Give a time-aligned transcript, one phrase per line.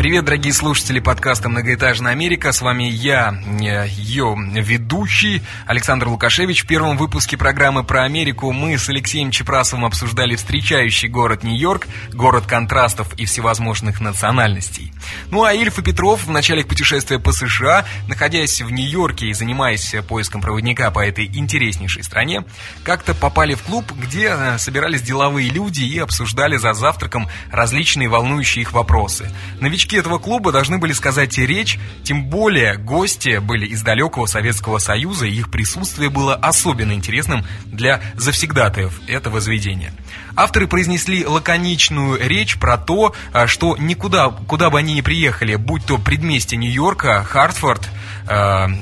[0.00, 2.52] Привет, дорогие слушатели подкаста «Многоэтажная Америка».
[2.52, 6.62] С вами я, э, ее ведущий Александр Лукашевич.
[6.62, 12.46] В первом выпуске программы про Америку мы с Алексеем Чепрасовым обсуждали встречающий город Нью-Йорк, город
[12.46, 14.90] контрастов и всевозможных национальностей.
[15.30, 19.94] Ну а Ильф и Петров в начале путешествия по США, находясь в Нью-Йорке и занимаясь
[20.08, 22.44] поиском проводника по этой интереснейшей стране,
[22.84, 28.62] как-то попали в клуб, где э, собирались деловые люди и обсуждали за завтраком различные волнующие
[28.62, 29.30] их вопросы.
[29.60, 34.78] Новички Новички этого клуба должны были сказать речь, тем более гости были из далекого Советского
[34.78, 39.92] Союза, и их присутствие было особенно интересным для завсегдатаев этого заведения.
[40.36, 45.84] Авторы произнесли лаконичную речь про то, а, что никуда, куда бы они ни приехали, будь
[45.86, 47.88] то предместье Нью-Йорка, Хартфорд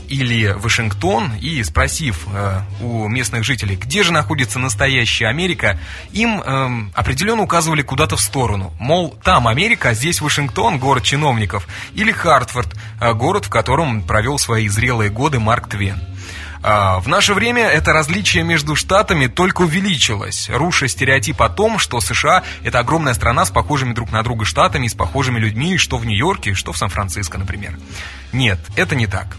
[0.08, 5.78] или Вашингтон, и спросив э, у местных жителей, где же находится настоящая Америка,
[6.12, 8.74] им э, определенно указывали куда-то в сторону.
[8.78, 14.38] Мол, там Америка, а здесь Вашингтон, город чиновников, или Хартфорд, э, город, в котором провел
[14.38, 15.98] свои зрелые годы Марк Твен.
[16.62, 22.00] А, в наше время это различие между штатами только увеличилось, руша стереотип о том, что
[22.00, 26.06] США– это огромная страна с похожими друг на друга штатами, с похожими людьми, что в
[26.06, 27.78] Нью-Йорке, что в Сан-Франциско, например.
[28.32, 29.36] Нет, это не так.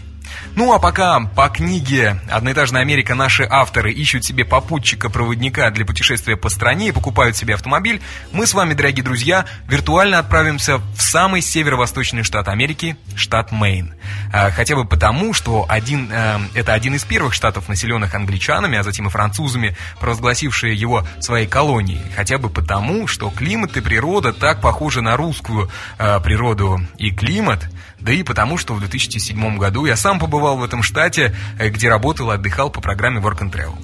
[0.56, 6.48] Ну а пока по книге «Одноэтажная Америка» наши авторы ищут себе попутчика-проводника для путешествия по
[6.48, 8.00] стране и покупают себе автомобиль,
[8.32, 13.94] мы с вами, дорогие друзья, виртуально отправимся в самый северо-восточный штат Америки, штат Мэйн.
[14.32, 18.82] А, хотя бы потому, что один, э, это один из первых штатов, населенных англичанами, а
[18.82, 22.02] затем и французами, провозгласившие его своей колонией.
[22.16, 27.68] Хотя бы потому, что климат и природа так похожи на русскую э, природу и климат,
[28.00, 31.88] да и потому, что в 2007 году я сам побывал в этом штате, э, где
[31.88, 33.78] работал и отдыхал по программе Work and Travel.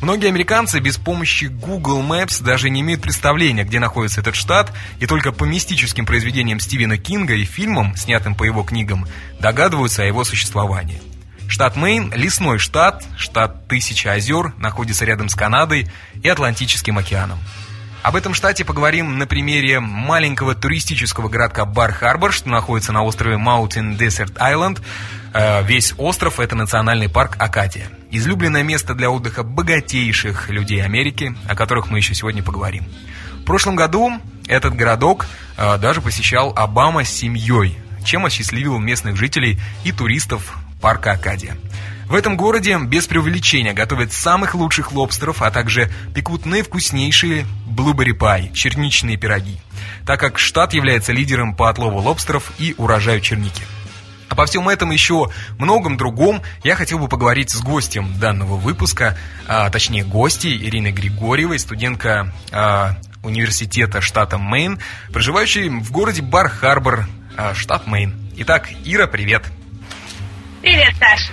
[0.00, 5.06] Многие американцы без помощи Google Maps даже не имеют представления, где находится этот штат, и
[5.06, 9.06] только по мистическим произведениям Стивена Кинга и фильмам, снятым по его книгам,
[9.40, 11.02] догадываются о его существовании.
[11.48, 15.88] Штат Мэйн– лесной штат, штат Тысячи озер, находится рядом с Канадой
[16.22, 17.38] и Атлантическим океаном.
[18.02, 23.98] Об этом штате поговорим на примере маленького туристического городка Бар-Харбор, что находится на острове Mountain
[23.98, 24.80] Desert Island.
[25.34, 27.90] Э, весь остров– это национальный парк Акадия.
[28.10, 32.84] Излюбленное место для отдыха богатейших людей Америки, о которых мы еще сегодня поговорим.
[33.42, 34.10] В прошлом году
[34.48, 35.26] этот городок
[35.58, 41.54] э, даже посещал Обама с семьей, чем осчастливил местных жителей и туристов парка Акадия.
[42.10, 48.50] В этом городе без преувеличения готовят самых лучших лобстеров, а также пекут наивкуснейшие блубери пай,
[48.52, 49.60] черничные пироги,
[50.04, 53.62] так как штат является лидером по отлову лобстеров и урожаю черники.
[54.28, 59.16] Обо всем этом еще многом другом я хотел бы поговорить с гостем данного выпуска,
[59.46, 64.80] а, точнее гостей Ириной Григорьевой, студентка а, университета штата Мэйн,
[65.12, 67.06] проживающей в городе Бар-Харбор,
[67.36, 68.16] а, штат Мэйн.
[68.36, 69.44] Итак, Ира, привет.
[70.60, 71.30] Привет, Саш.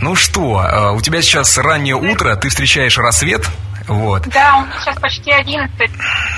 [0.00, 3.46] Ну что, э, у тебя сейчас раннее утро, ты встречаешь рассвет,
[3.86, 4.26] вот.
[4.28, 5.90] Да, у меня сейчас почти 11.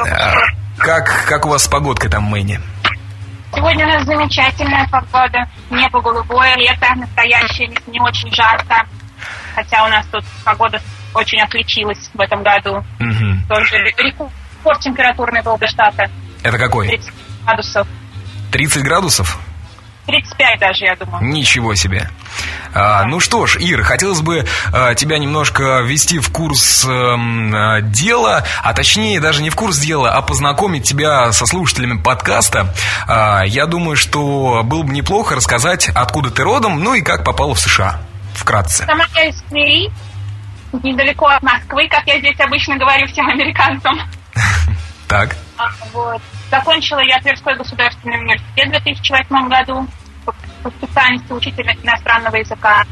[0.07, 0.35] Э,
[0.79, 2.61] как, как у вас с погодкой там в?
[3.55, 5.47] Сегодня у нас замечательная погода.
[5.71, 8.87] Небо голубое, лето настоящее, не очень жарко.
[9.55, 10.81] Хотя у нас тут погода
[11.15, 12.79] очень отличилась в этом году.
[12.99, 13.47] Угу.
[13.49, 16.11] Тоже рекорд температурный был для штата.
[16.43, 16.89] Это какой?
[16.89, 17.13] 30
[17.45, 17.87] градусов.
[18.51, 19.39] 30 градусов?
[20.07, 21.25] 35 даже, я думаю.
[21.25, 22.11] Ничего себе.
[22.75, 28.45] А, ну что ж, Ир, хотелось бы а, тебя немножко ввести в курс а, дела,
[28.63, 32.75] а точнее даже не в курс дела, а познакомить тебя со слушателями подкаста.
[33.07, 37.55] А, я думаю, что было бы неплохо рассказать, откуда ты родом, ну и как попала
[37.55, 38.01] в США.
[38.35, 38.87] Вкратце.
[38.87, 39.93] Сама я из Твери,
[40.83, 43.95] недалеко от Москвы, как я здесь обычно говорю всем американцам.
[45.09, 45.37] Так.
[45.59, 46.23] А, вот.
[46.51, 49.87] Закончила я Тверской государственный университет в 2008 году
[50.63, 52.85] по специальности учителя иностранного языка.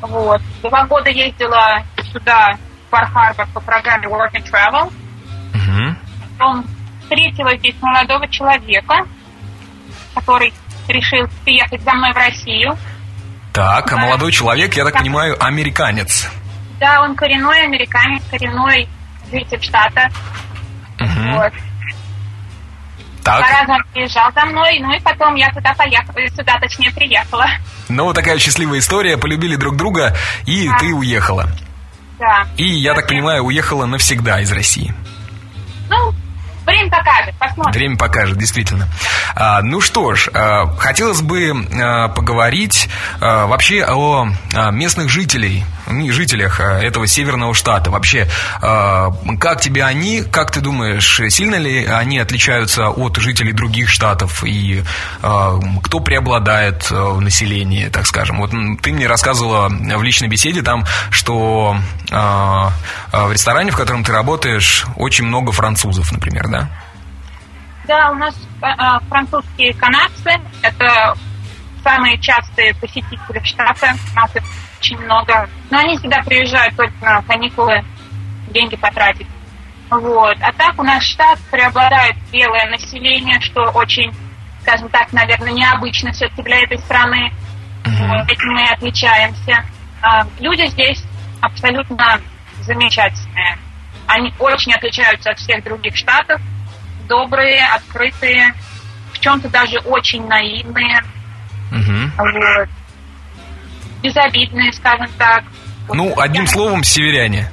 [0.00, 0.40] Вот.
[0.62, 1.82] Два года ездила
[2.12, 2.56] сюда,
[2.86, 4.92] в Бар-Харбор, по программе Work and Travel.
[5.54, 5.96] Угу.
[6.38, 6.64] Потом
[7.02, 9.06] встретила здесь молодого человека,
[10.14, 10.52] который
[10.88, 12.76] решил приехать за мной в Россию.
[13.52, 15.00] Так, а молодой человек, я так да.
[15.00, 16.30] понимаю, американец.
[16.78, 18.88] Да, он коренной американец, коренной
[19.32, 20.08] житель штата.
[21.00, 21.32] Угу.
[21.32, 21.52] Вот.
[23.28, 23.40] Так.
[23.40, 27.46] Два раза приезжал за мной, ну и потом я туда поехала, сюда точнее приехала.
[27.90, 30.16] Ну, такая счастливая история, полюбили друг друга,
[30.46, 30.78] и да.
[30.78, 31.46] ты уехала.
[32.18, 32.46] Да.
[32.56, 34.94] И, я так понимаю, уехала навсегда из России.
[35.90, 36.14] Ну,
[36.64, 37.34] время покажет.
[37.38, 37.72] посмотрим.
[37.72, 38.88] Время покажет, действительно.
[39.34, 42.88] А, ну что ж, а, хотелось бы а, поговорить
[43.20, 45.66] а, вообще о а, местных жителей,
[46.10, 47.90] жителях а, этого северного штата.
[47.90, 48.28] Вообще,
[48.62, 54.44] а, как тебе они, как ты думаешь, сильно ли они отличаются от жителей других штатов?
[54.44, 54.82] И
[55.22, 58.38] а, кто преобладает в населении, так скажем?
[58.38, 58.50] Вот
[58.82, 61.76] ты мне рассказывала в личной беседе там, что
[62.10, 66.68] в ресторане, в котором ты работаешь, очень много французов, например, да?
[67.88, 70.38] Да, у нас э, французские канадцы.
[70.60, 71.14] Это
[71.82, 73.94] самые частые посетители штата.
[74.12, 74.42] У нас их
[74.78, 75.48] очень много.
[75.70, 77.84] Но они всегда приезжают только на каникулы,
[78.48, 79.26] деньги потратить.
[79.90, 80.36] Вот.
[80.40, 84.12] А так у нас штат преобладает белое население, что очень,
[84.62, 87.32] скажем так, наверное, необычно все-таки для этой страны.
[87.84, 88.24] Mm-hmm.
[88.28, 89.64] Этим мы отличаемся.
[90.02, 91.02] А, люди здесь
[91.40, 92.20] абсолютно
[92.60, 93.58] замечательные.
[94.06, 96.40] Они очень отличаются от всех других штатов
[97.08, 98.54] добрые, открытые,
[99.12, 101.02] в чем-то даже очень наивные.
[101.72, 102.10] Угу.
[102.18, 102.68] Вот.
[104.02, 105.44] Безобидные, скажем так.
[105.92, 106.48] Ну, вот, одним я...
[106.48, 107.50] словом, северяне.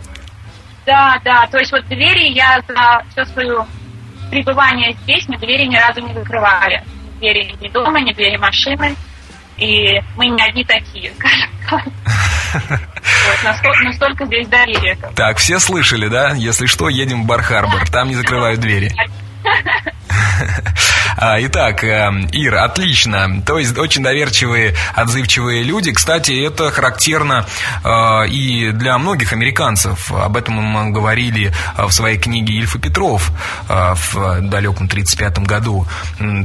[0.86, 1.48] Да, да.
[1.48, 3.66] То есть вот двери я за все свое
[4.30, 6.84] пребывание здесь, мы двери ни разу не закрывали.
[7.20, 8.96] Двери ни дома, ни двери машины.
[9.58, 11.84] И мы не одни такие, скажем так.
[12.54, 14.98] Вот, настолько, настолько здесь доверие.
[15.16, 16.34] Так, все слышали, да?
[16.36, 18.94] Если что, едем в Бар-Харбор, там не закрывают двери.
[21.18, 23.42] А, итак, э, Ир, отлично.
[23.46, 25.92] То есть очень доверчивые, отзывчивые люди.
[25.92, 27.46] Кстати, это характерно
[27.84, 30.12] э, и для многих американцев.
[30.12, 33.32] Об этом мы говорили в своей книге Ильф и Петров
[33.70, 35.88] э, в далеком 1935 году.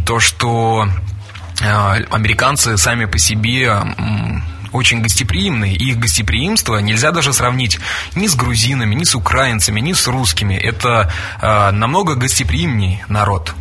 [0.07, 0.89] То, что
[1.61, 3.71] американцы сами по себе
[4.73, 7.79] очень гостеприимные, их гостеприимство нельзя даже сравнить
[8.15, 10.55] ни с грузинами, ни с украинцами, ни с русскими.
[10.55, 11.13] Это
[11.43, 13.55] э, намного гостеприимнее народ.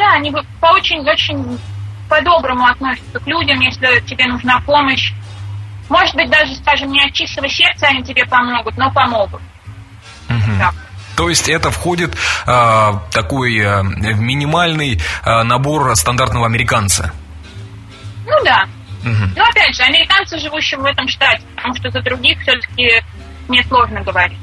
[0.00, 1.60] Да, они по очень-очень
[2.08, 5.12] по-доброму относятся к людям, если тебе нужна помощь.
[5.90, 9.42] Может быть, даже, скажем, не от чистого сердца они тебе помогут, но помогут.
[10.30, 10.58] Угу.
[10.58, 10.74] Так.
[11.18, 12.16] То есть это входит
[12.46, 17.12] э, такой э, минимальный э, набор стандартного американца.
[18.24, 18.64] Ну да.
[19.02, 19.34] Угу.
[19.36, 23.02] Но опять же, американцы, живущие в этом штате, потому что за других все-таки
[23.48, 24.38] мне сложно говорить.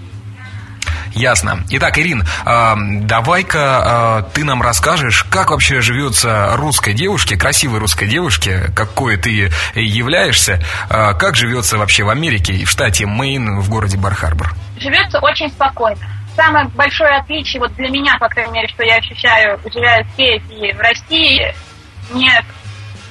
[1.17, 1.63] Ясно.
[1.71, 8.07] Итак, Ирин, э, давай-ка э, ты нам расскажешь, как вообще живется русской девушке, красивой русской
[8.07, 13.97] девушке, какой ты являешься, э, как живется вообще в Америке, в штате Мэйн, в городе
[13.97, 14.53] Бар-Харбор?
[14.79, 15.99] Живется очень спокойно.
[16.35, 20.71] Самое большое отличие, вот для меня, по крайней мере, что я ощущаю, живя здесь и
[20.71, 21.55] в России,
[22.13, 22.45] нет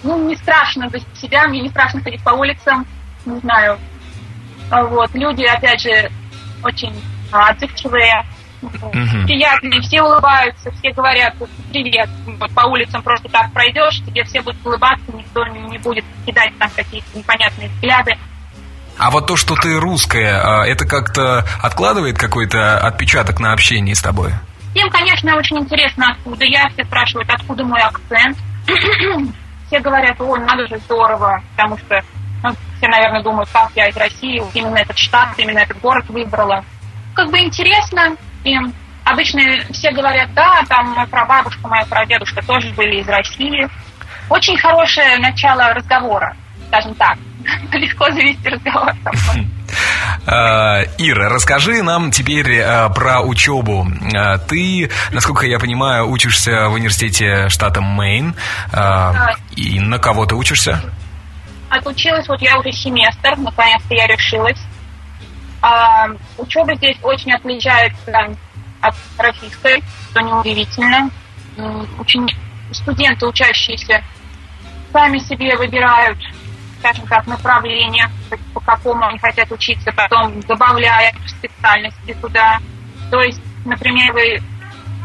[0.04, 2.86] ну, не страшно за себя, мне не страшно ходить по улицам,
[3.24, 3.78] не знаю.
[4.70, 6.10] Вот, люди, опять же,
[6.62, 6.94] очень
[7.32, 8.24] отзывчивые,
[8.62, 11.34] uh приятные, все улыбаются, все говорят
[11.70, 12.08] привет.
[12.54, 17.06] По улицам просто так пройдешь, тебе все будут улыбаться, никто не будет кидать там какие-то
[17.18, 18.16] непонятные взгляды.
[18.98, 24.00] А вот то, что ты русская, а, это как-то откладывает какой-то отпечаток на общении с
[24.00, 24.32] тобой?
[24.74, 26.68] Всем, конечно, очень интересно, откуда я.
[26.70, 28.38] Все спрашивают, откуда мой акцент
[29.66, 32.02] все говорят, ой, надо же здорово, потому что
[32.42, 36.64] ну, все, наверное, думают, как я из России, именно этот штат, именно этот город выбрала.
[37.16, 38.74] Как бы интересно им.
[39.04, 39.40] Обычно
[39.72, 43.68] все говорят, да, там моя прабабушка, моя прадедушка тоже были из России.
[44.28, 46.36] Очень хорошее начало разговора,
[46.68, 47.16] скажем так.
[47.72, 48.92] Легко завести разговор.
[50.26, 53.86] Э, Ира, расскажи нам теперь э, про учебу.
[54.14, 58.34] Э, ты, насколько я понимаю, учишься в университете штата Мэйн.
[59.56, 60.82] И на кого ты учишься?
[61.70, 64.58] Отучилась, вот я уже семестр, наконец-то я решилась.
[66.38, 68.36] Учеба здесь очень отличается
[68.80, 71.10] от российской, что неудивительно.
[71.98, 72.28] Очень
[72.72, 74.02] студенты, учащиеся,
[74.92, 76.18] сами себе выбирают
[76.78, 78.08] скажем так, направление,
[78.54, 82.58] по какому они хотят учиться, потом добавляя специальности туда.
[83.10, 84.42] То есть, например, вы,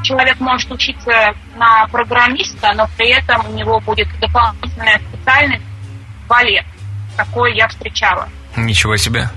[0.03, 5.63] человек может учиться на программиста, но при этом у него будет дополнительная специальность
[6.27, 6.65] балет.
[7.17, 8.27] Такое я встречала.
[8.55, 9.29] Ничего себе.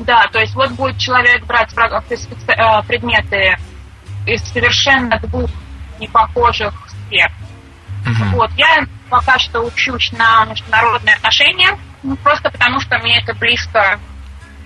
[0.00, 3.56] Да, то есть вот будет человек брать э, предметы
[4.26, 5.50] из совершенно двух
[6.00, 7.30] непохожих сфер.
[8.06, 8.36] Угу.
[8.36, 13.98] Вот, я пока что учусь на международные отношения, ну, просто потому что мне это близко,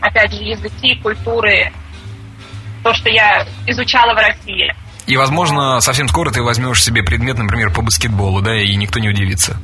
[0.01, 1.73] опять же, языки, культуры,
[2.83, 4.75] то, что я изучала в России.
[5.07, 9.09] И, возможно, совсем скоро ты возьмешь себе предмет, например, по баскетболу, да, и никто не
[9.09, 9.59] удивится.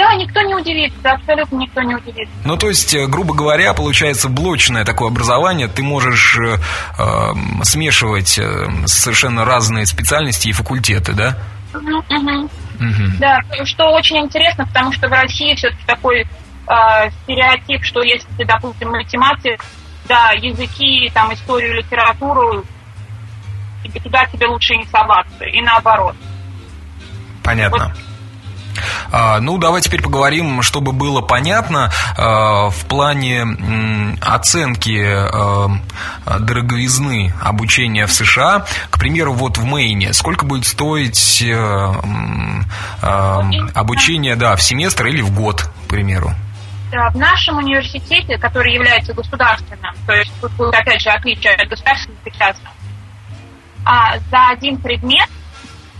[0.00, 2.34] Да, никто не удивится, абсолютно никто не удивится.
[2.46, 6.56] Ну, то есть, э, грубо говоря, получается блочное такое образование, ты можешь э,
[6.98, 11.36] э, смешивать э, совершенно разные специальности и факультеты, да?
[11.74, 12.44] Угу, угу.
[12.80, 13.18] Угу.
[13.18, 18.46] Да, что очень интересно, потому что в России все-таки такой э, стереотип, что если ты,
[18.46, 19.62] допустим, математик,
[20.08, 22.64] да, языки, там, историю, литературу,
[24.02, 26.16] туда тебе лучше не соваться, и наоборот.
[27.44, 27.92] Понятно.
[27.94, 28.09] Вот
[29.40, 35.68] ну, давай теперь поговорим, чтобы было понятно, а, в плане оценки а,
[36.38, 38.66] дороговизны обучения в США.
[38.90, 41.44] К примеру, вот в Мэйне, сколько будет стоить
[43.74, 46.32] обучение, да, в семестр или в год, к примеру?
[46.92, 51.68] Да, в нашем университете, который является государственным, то есть тут будет, опять же, отличие от
[51.68, 52.30] государственного и
[53.84, 55.28] а за один предмет,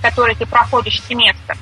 [0.03, 1.57] который ты проходишь семестр,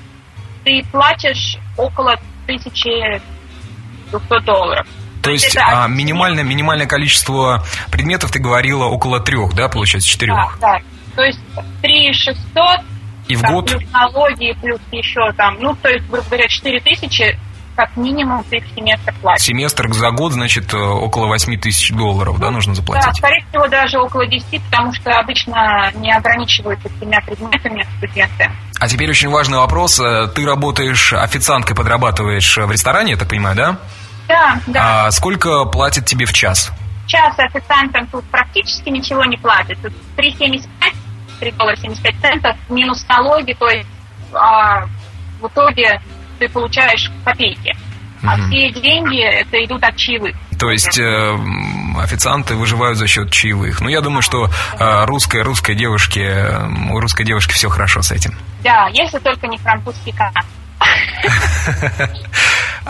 [0.68, 2.12] ты платишь около
[2.44, 4.86] 1200 долларов.
[5.22, 10.58] То есть это а, минимальное, минимальное количество предметов ты говорила около трех, да, получается, четырех?
[10.60, 10.78] Да, да.
[11.16, 11.40] То есть
[11.80, 12.36] 3 600,
[13.28, 13.70] и в год?
[13.70, 17.38] плюс налоги, плюс еще там, ну, то есть, грубо говоря, 4 тысячи
[17.78, 19.44] как минимум ты в семестр платишь.
[19.44, 23.06] Семестр за год, значит, э, около 8 тысяч долларов, да, нужно заплатить?
[23.06, 28.50] Да, скорее всего, даже около 10, потому что обычно не ограничиваются тремя предметами студенты.
[28.78, 29.98] А теперь очень важный вопрос.
[29.98, 33.78] Э, ты работаешь официанткой, подрабатываешь в ресторане, я так понимаю, да?
[34.28, 35.06] Да, да.
[35.06, 36.70] А сколько платят тебе в час?
[37.04, 39.78] В час официантам тут практически ничего не платят.
[39.82, 40.68] Тут 3,75,
[41.40, 43.88] 3 доллара 75 центов, минус налоги, то есть
[44.32, 44.84] а,
[45.40, 46.00] в итоге
[46.38, 47.74] ты получаешь копейки.
[48.22, 48.42] А угу.
[48.48, 50.34] все деньги это идут от чаевых.
[50.58, 51.38] То есть э,
[51.98, 53.80] официанты выживают за счет чаевых.
[53.80, 58.10] Ну, я думаю, что э, русской, русской девушке, э, у русской девушки все хорошо с
[58.10, 58.36] этим.
[58.62, 60.44] Да, если только не французский канат.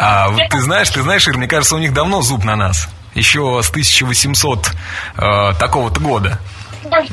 [0.00, 2.88] А ты знаешь, ты знаешь, Ир, мне кажется, у них давно зуб на нас.
[3.14, 4.70] Еще с 1800
[5.16, 6.38] э, такого-то года.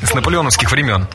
[0.03, 1.07] С наполеоновских времен.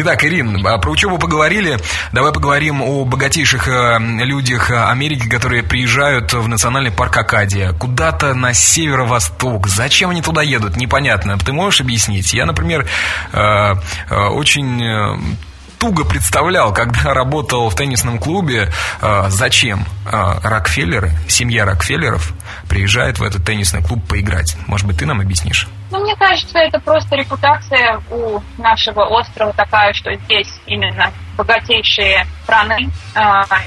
[0.00, 1.76] Итак, Ирин, а про учебу поговорили.
[2.12, 7.72] Давай поговорим о богатейших э, людях Америки, которые приезжают в национальный парк Акадия.
[7.72, 9.66] Куда-то на северо-восток.
[9.66, 10.76] Зачем они туда едут?
[10.76, 11.36] Непонятно.
[11.36, 12.32] Ты можешь объяснить?
[12.32, 12.86] Я, например,
[13.32, 13.74] э,
[14.08, 15.36] э, очень
[15.78, 18.70] туго представлял, когда работал в теннисном клубе,
[19.28, 22.32] зачем Рокфеллеры, семья Рокфеллеров
[22.68, 24.56] приезжает в этот теннисный клуб поиграть.
[24.66, 25.68] Может быть, ты нам объяснишь?
[25.90, 32.90] Ну, мне кажется, это просто репутация у нашего острова такая, что здесь именно богатейшие страны,
[33.14, 33.20] э,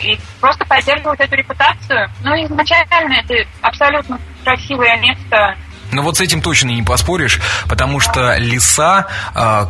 [0.04, 2.10] и просто поддерживают эту репутацию.
[2.24, 5.56] Ну, изначально это абсолютно красивое место,
[5.94, 9.08] ну вот с этим точно не поспоришь, потому что леса,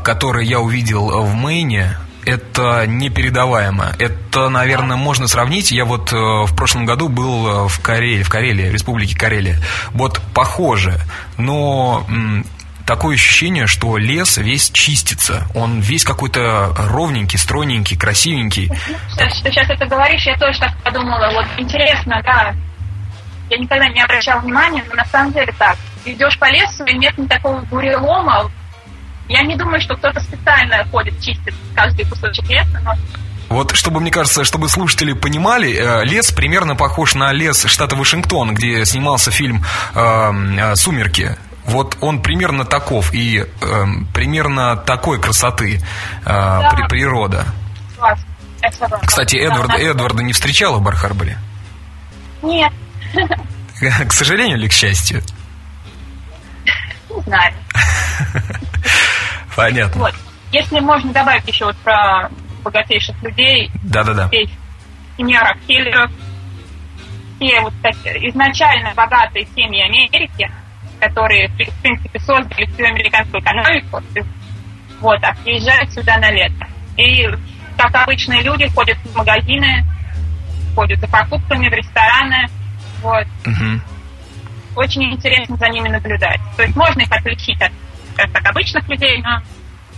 [0.04, 3.94] которые я увидел в Мэйне, это непередаваемо.
[4.00, 5.72] Это, наверное, можно сравнить.
[5.72, 9.58] Я вот э, в прошлом году был э, в Карелии, в Карелии, в Республике Карелия.
[9.92, 11.00] Вот похоже,
[11.38, 12.06] но
[12.86, 15.48] такое ощущение, что лес весь чистится.
[15.56, 18.72] Он весь какой-то ровненький, стройненький, красивенький.
[19.16, 21.32] Сейчас это говоришь, я тоже так подумала.
[21.34, 22.54] Вот интересно, да.
[23.50, 25.78] Я никогда не обращала внимания, но на самом деле так.
[26.06, 28.50] Идешь по лесу, и нет никакого бурелома,
[29.32, 32.94] я не думаю, что кто-то специально ходит, чистит каждый кусочек леса, но
[33.48, 38.54] вот, чтобы, мне кажется, чтобы слушатели понимали, э, лес примерно похож на лес штата Вашингтон,
[38.54, 41.36] где снимался фильм э, «Сумерки».
[41.66, 45.82] Вот он примерно таков и э, примерно такой красоты э,
[46.24, 46.70] да.
[46.74, 47.46] при, природа.
[49.06, 51.38] Кстати, Эдвард, да, Эдварда не встречала в Бархарборе?
[52.42, 52.72] Нет.
[54.08, 55.22] К сожалению или к счастью?
[57.10, 57.54] Не знаю.
[59.56, 60.02] Понятно.
[60.02, 60.16] Вот.
[60.52, 62.30] Если можно добавить еще вот про
[62.64, 63.72] богатейших людей.
[63.84, 64.30] Да-да-да.
[65.18, 66.12] Семья Рокфеллеров.
[67.38, 70.52] Все вот изначально богатые семьи Америки,
[71.00, 74.02] которые, в принципе, создали всю американскую экономику,
[75.00, 76.68] вот, а приезжают сюда на лето.
[76.98, 77.28] И,
[77.78, 79.84] как обычные люди, ходят в магазины,
[80.76, 82.48] ходят за покупками, в рестораны,
[83.02, 83.26] вот.
[83.48, 83.82] Угу.
[84.76, 86.40] Очень интересно за ними наблюдать.
[86.56, 87.72] То есть можно их отличить от
[88.28, 89.42] как обычных людей, но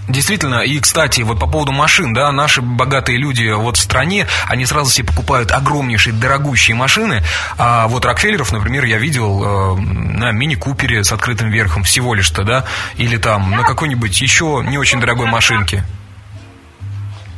[0.08, 4.66] Действительно, и, кстати, вот по поводу машин, да, наши богатые люди вот в стране, они
[4.66, 7.24] сразу себе покупают огромнейшие, дорогущие машины,
[7.58, 12.66] а вот Рокфеллеров, например, я видел э, на мини-купере с открытым верхом всего лишь-то, да,
[12.98, 15.84] или там на какой-нибудь еще не очень дорогой машинке.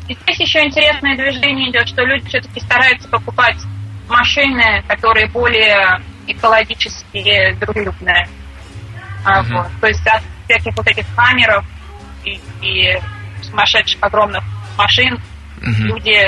[0.07, 3.57] И здесь еще интересное движение идет, что люди все-таки стараются покупать
[4.07, 8.27] машины, которые более экологически дружелюбные.
[9.23, 9.43] Uh-huh.
[9.51, 9.67] Вот.
[9.81, 10.03] То есть
[10.45, 11.65] всяких вот этих камеров
[12.23, 12.99] и, и
[13.43, 14.43] сумасшедших огромных
[14.77, 15.19] машин
[15.61, 15.71] угу.
[15.71, 16.27] люди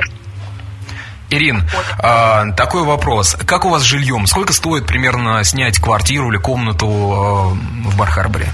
[1.29, 1.63] Ирин,
[2.01, 3.35] а, такой вопрос.
[3.45, 4.27] Как у вас с жильем?
[4.27, 8.47] Сколько стоит примерно снять квартиру или комнату а, в Бар-Харборе?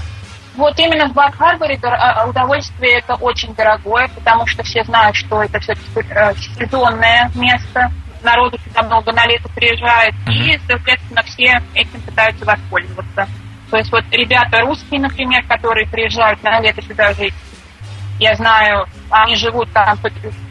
[0.56, 5.60] Вот именно в Бар-Харборе а, удовольствие это очень дорогое, потому что все знают, что это
[5.60, 7.92] все-таки э, сезонное место.
[8.22, 10.32] Народу сюда много на лето приезжает, mm-hmm.
[10.32, 13.28] и, соответственно, все этим пытаются воспользоваться.
[13.70, 17.34] То есть вот ребята русские, например, которые приезжают на лето сюда жить,
[18.18, 19.98] я знаю, они живут там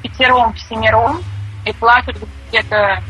[0.01, 1.21] пятером, семером,
[1.65, 2.17] и платят
[2.49, 3.01] где-то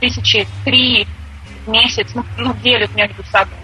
[0.00, 1.06] тысячи три
[1.64, 3.54] в месяц, ну, ну, делят между собой.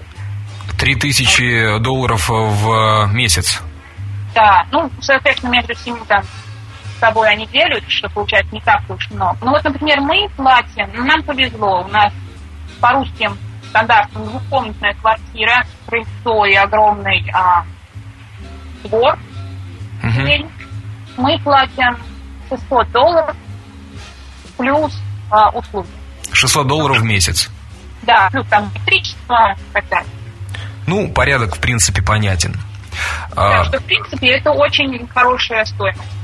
[0.78, 3.60] Три тысячи долларов в месяц?
[4.34, 9.10] Да, ну, соответственно, между семью там с собой они делят, что получается не так уж
[9.10, 9.38] много.
[9.40, 12.12] Ну вот, например, мы платим, ну, нам повезло, у нас
[12.80, 13.36] по русским
[13.68, 17.64] стандартам двухкомнатная квартира, крыльцо и огромный а,
[18.84, 19.18] двор.
[20.02, 20.50] Угу.
[21.16, 21.96] Мы платим
[22.48, 23.36] 600 долларов
[24.56, 24.92] плюс
[25.30, 25.88] а, услуги.
[26.32, 27.50] 600 долларов в месяц?
[28.02, 30.10] Да, плюс там электричество и так далее.
[30.86, 32.54] Ну, порядок, в принципе, понятен.
[33.34, 33.64] Да, а...
[33.64, 36.17] что, в принципе, это очень хорошая стоимость.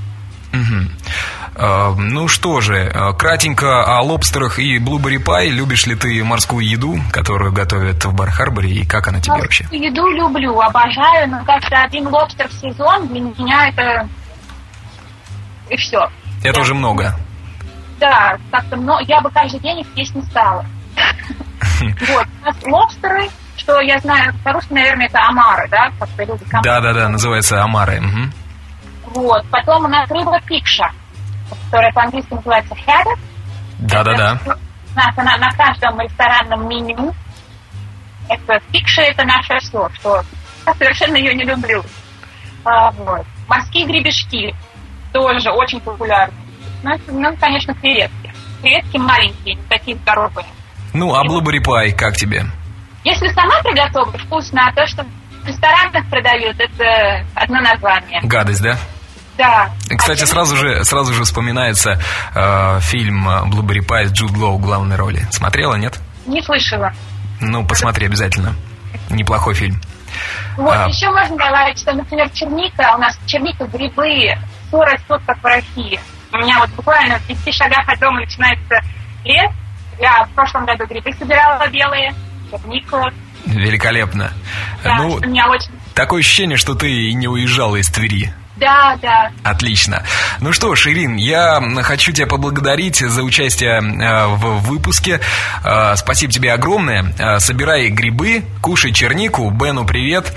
[0.55, 2.01] Угу.
[2.01, 5.51] Ну что же, а, кратенько о лобстерах и блубери пай.
[5.51, 9.67] Любишь ли ты морскую еду, которую готовят в Бар-Харборе, и как она тебе вообще?
[9.71, 14.09] еду люблю, обожаю, но как-то один лобстер в сезон для меня это...
[15.71, 16.11] И все.
[16.43, 16.63] Это Я...
[16.63, 17.15] уже много
[18.05, 20.65] да, как-то, но я бы каждый день их есть не стала.
[21.81, 25.91] Вот, у нас лобстеры, что я знаю, по-русски, наверное, это омары, да?
[26.63, 28.01] Да, да, да, называется омары.
[29.15, 30.91] Вот, потом у нас рыба пикша,
[31.49, 33.19] которая по-английски называется haddock.
[33.79, 34.39] Да, да, да.
[34.45, 37.15] У нас она на каждом ресторанном меню.
[38.29, 40.23] Это пикша, это наше все, что
[40.67, 41.85] я совершенно ее не люблю.
[42.65, 43.25] А, вот.
[43.47, 44.55] Морские гребешки
[45.13, 46.35] тоже очень популярны.
[46.83, 48.33] Ну, ну, конечно, креветки.
[48.63, 50.47] Креветки маленькие, не такие здоровые.
[50.93, 52.45] Ну, а блубери пай как тебе?
[53.05, 58.21] Если сама приготовлю, вкусно, а то, что в ресторанах продают, это одно название.
[58.23, 58.79] Гадость, да?
[59.37, 59.71] Да.
[59.97, 62.01] Кстати, сразу же, сразу же вспоминается
[62.35, 65.27] э, фильм «Блубери Пай» с Джуд Лоу в главной роли.
[65.31, 65.99] Смотрела, нет?
[66.27, 66.93] Не слышала.
[67.41, 68.55] Ну, посмотри обязательно.
[69.11, 69.81] Неплохой фильм.
[70.57, 70.89] Вот, а...
[70.89, 74.37] еще можно добавить, что, например, черника, у нас черника, грибы,
[74.69, 75.99] все растут, как в России.
[76.33, 78.81] У меня вот буквально в 10 шагах от дома начинается
[79.25, 79.51] лес.
[80.01, 82.15] Я в прошлом году грибы собирала белые,
[82.51, 83.11] чернику.
[83.47, 84.33] Великолепно.
[84.83, 85.71] Да, ну, меня очень...
[85.95, 88.33] Такое ощущение, что ты не уезжала из Твери.
[88.57, 89.31] Да, да.
[89.43, 90.05] Отлично.
[90.41, 95.21] Ну что ж, Ирин, я хочу тебя поблагодарить за участие э, в выпуске.
[95.65, 97.13] Э, спасибо тебе огромное.
[97.19, 99.51] Э, собирай грибы, кушай чернику.
[99.51, 100.33] Бену привет.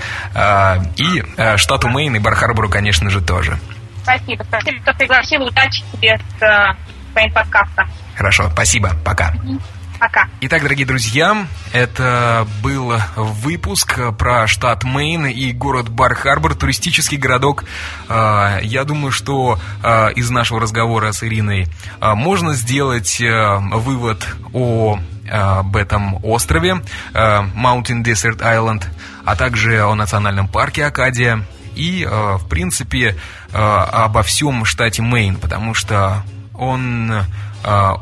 [0.96, 1.22] И
[1.56, 3.58] штату Мэйн и Бархарбору, конечно же, тоже.
[4.02, 4.44] Спасибо.
[4.44, 5.42] Спасибо, что пригласил.
[5.42, 6.76] Удачи тебе с
[7.12, 7.88] твоим подкастом.
[8.16, 8.92] Хорошо, спасибо.
[9.04, 9.32] Пока.
[9.98, 10.28] Пока.
[10.40, 17.64] Итак, дорогие друзья, это был выпуск про штат Мэйн и город Бар-Харбор, туристический городок.
[18.08, 21.66] Э, я думаю, что э, из нашего разговора с Ириной
[22.00, 26.80] э, можно сделать вывод о об этом острове
[27.12, 28.84] Mountain Desert Island,
[29.26, 33.14] а также о национальном парке Акадия и, в принципе,
[33.52, 36.22] обо всем штате Мэйн, потому что
[36.54, 37.12] он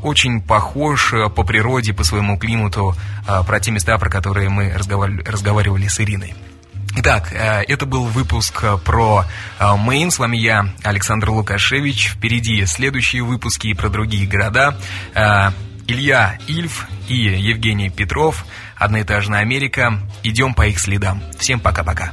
[0.02, 2.94] очень похож по природе, по своему климату,
[3.46, 6.34] про те места, про которые мы разговаривали с Ириной.
[6.98, 9.26] Итак, это был выпуск про
[9.60, 10.10] Мэйн.
[10.10, 12.12] С вами я, Александр Лукашевич.
[12.14, 14.76] Впереди следующие выпуски про другие города.
[15.86, 18.46] Илья Ильф и Евгений Петров.
[18.76, 20.00] Одноэтажная Америка.
[20.22, 21.22] Идем по их следам.
[21.38, 22.12] Всем пока-пока.